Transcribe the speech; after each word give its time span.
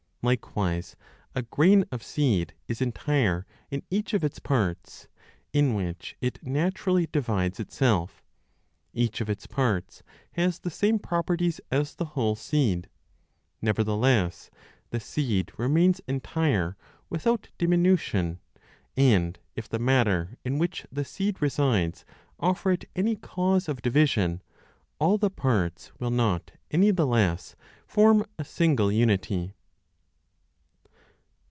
Likewise, 0.23 0.95
a 1.33 1.41
grain 1.41 1.83
of 1.91 2.03
seed 2.03 2.53
is 2.67 2.79
entire 2.79 3.47
in 3.71 3.81
each 3.89 4.13
of 4.13 4.23
its 4.23 4.37
parts 4.37 5.07
in 5.51 5.73
which 5.73 6.15
it 6.21 6.37
naturally 6.45 7.07
divides 7.07 7.59
itself; 7.59 8.23
each 8.93 9.19
of 9.19 9.31
its 9.31 9.47
parts 9.47 10.03
has 10.33 10.59
the 10.59 10.69
same 10.69 10.99
properties 10.99 11.59
as 11.71 11.95
the 11.95 12.05
whole 12.13 12.35
seed; 12.35 12.87
nevertheless 13.63 14.51
the 14.91 14.99
seed 14.99 15.51
remains 15.57 16.01
entire, 16.07 16.77
without 17.09 17.49
diminution; 17.57 18.39
and 18.95 19.39
if 19.55 19.67
the 19.67 19.79
matter 19.79 20.37
(in 20.45 20.59
which 20.59 20.85
the 20.91 21.03
seed 21.03 21.41
resides) 21.41 22.05
offer 22.39 22.71
it 22.73 22.85
any 22.95 23.15
cause 23.15 23.67
of 23.67 23.81
division, 23.81 24.43
all 24.99 25.17
the 25.17 25.31
parts 25.31 25.91
will 25.99 26.11
not 26.11 26.51
any 26.69 26.91
the 26.91 27.07
less 27.07 27.55
form 27.87 28.23
a 28.37 28.43
single 28.45 28.91
unity. 28.91 29.55